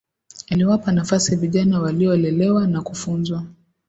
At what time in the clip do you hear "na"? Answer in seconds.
2.67-2.81